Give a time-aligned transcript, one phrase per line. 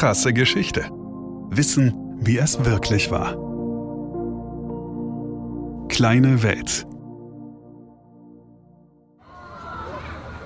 [0.00, 0.88] Krasse Geschichte.
[1.50, 3.36] Wissen, wie es wirklich war.
[5.90, 6.86] Kleine Welt.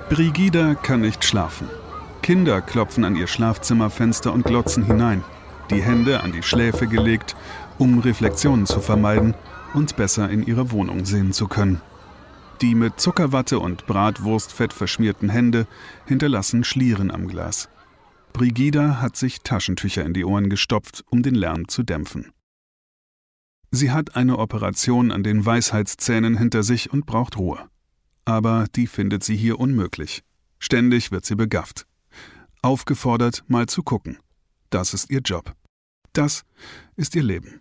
[0.08, 1.68] Brigida kann nicht schlafen.
[2.20, 5.22] Kinder klopfen an ihr Schlafzimmerfenster und glotzen hinein,
[5.70, 7.36] die Hände an die Schläfe gelegt,
[7.78, 9.34] um Reflexionen zu vermeiden
[9.72, 11.80] und besser in ihre Wohnung sehen zu können.
[12.60, 15.68] Die mit Zuckerwatte und Bratwurstfett verschmierten Hände
[16.06, 17.68] hinterlassen Schlieren am Glas.
[18.34, 22.32] Brigida hat sich Taschentücher in die Ohren gestopft, um den Lärm zu dämpfen.
[23.70, 27.68] Sie hat eine Operation an den Weisheitszähnen hinter sich und braucht Ruhe.
[28.24, 30.24] Aber die findet sie hier unmöglich.
[30.58, 31.86] Ständig wird sie begafft.
[32.60, 34.18] Aufgefordert, mal zu gucken.
[34.68, 35.54] Das ist ihr Job.
[36.12, 36.42] Das
[36.96, 37.60] ist ihr Leben.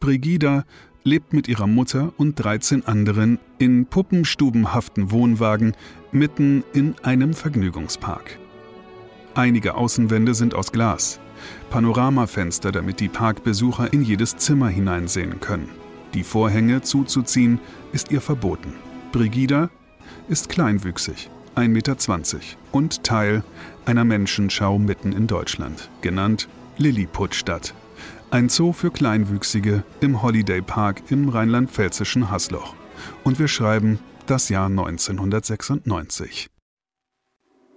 [0.00, 0.64] Brigida
[1.04, 5.76] lebt mit ihrer Mutter und 13 anderen in puppenstubenhaften Wohnwagen
[6.10, 8.38] mitten in einem Vergnügungspark.
[9.36, 11.20] Einige Außenwände sind aus Glas.
[11.68, 15.68] Panoramafenster, damit die Parkbesucher in jedes Zimmer hineinsehen können.
[16.14, 17.60] Die Vorhänge zuzuziehen
[17.92, 18.72] ist ihr verboten.
[19.12, 19.68] Brigida
[20.28, 21.96] ist kleinwüchsig, 1,20 Meter
[22.72, 23.44] und Teil
[23.84, 27.74] einer Menschenschau mitten in Deutschland, genannt Lilliputstadt.
[28.30, 32.74] Ein Zoo für Kleinwüchsige im Holiday Park im rheinland-pfälzischen Hasloch.
[33.22, 36.48] Und wir schreiben das Jahr 1996.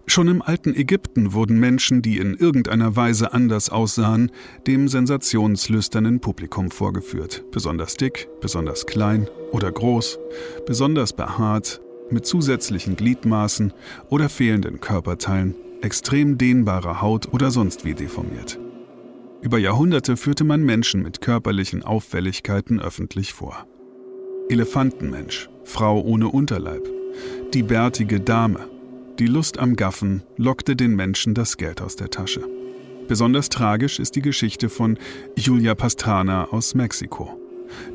[0.09, 4.31] Schon im alten Ägypten wurden Menschen, die in irgendeiner Weise anders aussahen,
[4.65, 7.43] dem sensationslüsternen Publikum vorgeführt.
[7.51, 10.17] Besonders dick, besonders klein oder groß,
[10.65, 13.71] besonders behaart, mit zusätzlichen Gliedmaßen
[14.09, 18.59] oder fehlenden Körperteilen, extrem dehnbarer Haut oder sonst wie deformiert.
[19.41, 23.67] Über Jahrhunderte führte man Menschen mit körperlichen Auffälligkeiten öffentlich vor.
[24.49, 26.89] Elefantenmensch, Frau ohne Unterleib,
[27.53, 28.61] die bärtige Dame,
[29.19, 32.41] die Lust am Gaffen lockte den Menschen das Geld aus der Tasche.
[33.09, 34.97] Besonders tragisch ist die Geschichte von
[35.35, 37.37] Julia Pastrana aus Mexiko,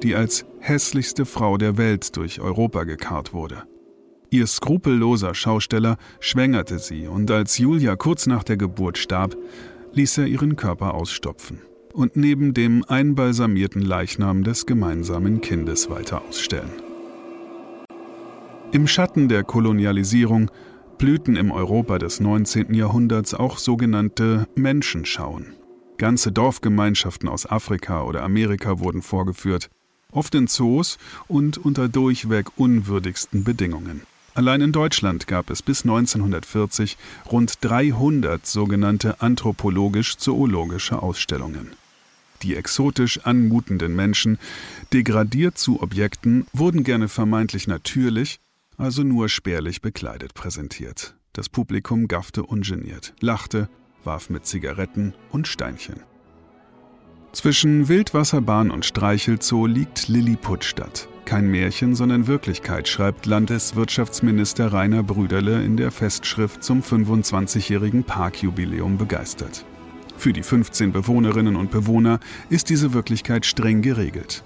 [0.02, 3.62] die als hässlichste Frau der Welt durch Europa gekarrt wurde.
[4.28, 9.36] Ihr skrupelloser Schausteller schwängerte sie und als Julia kurz nach der Geburt starb,
[9.92, 11.60] ließ er ihren Körper ausstopfen
[11.94, 16.72] und neben dem einbalsamierten Leichnam des gemeinsamen Kindes weiter ausstellen.
[18.72, 20.50] Im Schatten der Kolonialisierung
[20.98, 22.74] blühten im Europa des 19.
[22.74, 25.54] Jahrhunderts auch sogenannte Menschenschauen.
[25.98, 29.70] Ganze Dorfgemeinschaften aus Afrika oder Amerika wurden vorgeführt,
[30.10, 34.02] oft in Zoos und unter durchweg unwürdigsten Bedingungen.
[34.34, 36.96] Allein in Deutschland gab es bis 1940
[37.30, 41.70] rund 300 sogenannte anthropologisch-zoologische Ausstellungen.
[42.42, 44.38] Die exotisch anmutenden Menschen,
[44.92, 48.40] degradiert zu Objekten, wurden gerne vermeintlich natürlich,
[48.76, 51.16] also nur spärlich bekleidet präsentiert.
[51.32, 53.68] Das Publikum gaffte ungeniert, lachte,
[54.04, 56.00] warf mit Zigaretten und Steinchen.
[57.32, 61.08] Zwischen Wildwasserbahn und Streichelzoo liegt Lilliputstadt.
[61.24, 69.64] Kein Märchen, sondern Wirklichkeit, schreibt Landeswirtschaftsminister Rainer Brüderle in der Festschrift zum 25-jährigen Parkjubiläum begeistert.
[70.16, 72.20] Für die 15 Bewohnerinnen und Bewohner
[72.50, 74.44] ist diese Wirklichkeit streng geregelt.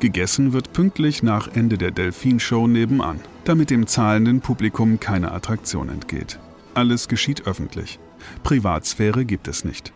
[0.00, 6.38] Gegessen wird pünktlich nach Ende der Delfinshow nebenan, damit dem zahlenden Publikum keine Attraktion entgeht.
[6.74, 7.98] Alles geschieht öffentlich.
[8.42, 9.92] Privatsphäre gibt es nicht.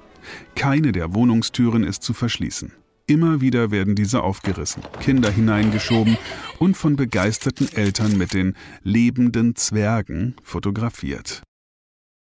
[0.54, 2.72] Keine der Wohnungstüren ist zu verschließen.
[3.06, 6.18] Immer wieder werden diese aufgerissen, Kinder hineingeschoben
[6.58, 11.42] und von begeisterten Eltern mit den lebenden Zwergen fotografiert.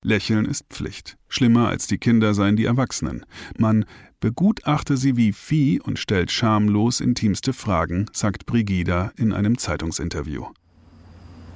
[0.05, 1.17] Lächeln ist Pflicht.
[1.29, 3.27] Schlimmer als die Kinder seien die Erwachsenen.
[3.57, 3.85] Man
[4.21, 10.47] begutachte sie wie Vieh und stellt schamlos intimste Fragen, sagt Brigida in einem Zeitungsinterview.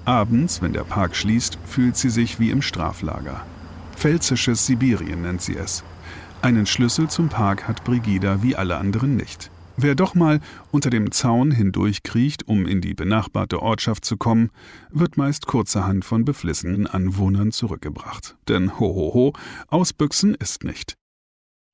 [0.05, 3.45] Abends, wenn der Park schließt, fühlt sie sich wie im Straflager.
[3.95, 5.85] Pfälzisches Sibirien nennt sie es.
[6.41, 9.51] Einen Schlüssel zum Park hat Brigida wie alle anderen nicht.
[9.77, 10.41] Wer doch mal
[10.71, 14.51] unter dem Zaun hindurchkriecht, um in die benachbarte Ortschaft zu kommen,
[14.91, 18.37] wird meist kurzerhand von beflissenen Anwohnern zurückgebracht.
[18.49, 19.33] Denn hohoho,
[19.69, 20.97] ausbüchsen ist nicht.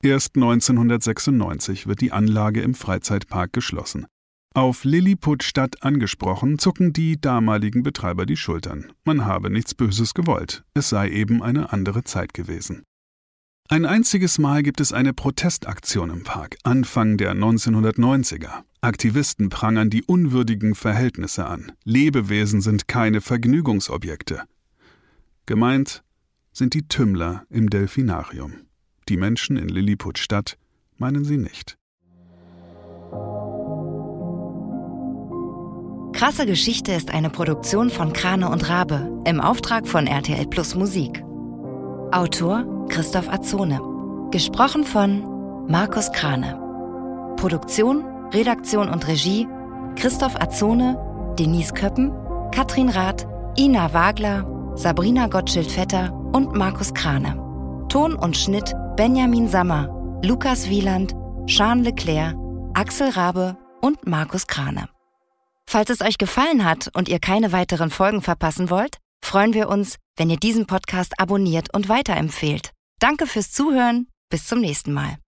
[0.03, 4.07] Erst 1996 wird die Anlage im Freizeitpark geschlossen.
[4.59, 8.93] Auf Lilliputstadt angesprochen, zucken die damaligen Betreiber die Schultern.
[9.05, 12.83] Man habe nichts Böses gewollt, es sei eben eine andere Zeit gewesen.
[13.69, 18.65] Ein einziges Mal gibt es eine Protestaktion im Park, Anfang der 1990er.
[18.81, 21.71] Aktivisten prangern die unwürdigen Verhältnisse an.
[21.85, 24.43] Lebewesen sind keine Vergnügungsobjekte.
[25.47, 26.03] Gemeint
[26.53, 28.55] sind die Tümmler im Delfinarium.
[29.09, 30.59] Die Menschen in Lilliputstadt
[30.97, 31.79] meinen sie nicht.
[36.19, 41.23] Krasse Geschichte ist eine Produktion von Krane und Rabe im Auftrag von RTL Plus Musik.
[42.11, 43.81] Autor Christoph Azone.
[44.33, 46.59] Gesprochen von Markus Krane.
[47.37, 49.47] Produktion, Redaktion und Regie
[49.95, 50.99] Christoph Azone,
[51.39, 52.11] Denise Köppen,
[52.51, 53.25] Katrin Rath,
[53.57, 54.45] Ina Wagler,
[54.75, 57.41] Sabrina Gottschild-Vetter und Markus Krane.
[57.91, 59.89] Ton und Schnitt Benjamin Sammer,
[60.25, 61.15] Lukas Wieland,
[61.47, 62.35] Jean Leclerc,
[62.75, 64.89] Axel Rabe und Markus Krane.
[65.71, 69.97] Falls es euch gefallen hat und ihr keine weiteren Folgen verpassen wollt, freuen wir uns,
[70.17, 72.73] wenn ihr diesen Podcast abonniert und weiterempfehlt.
[73.01, 74.09] Danke fürs Zuhören.
[74.31, 75.19] Bis zum nächsten Mal.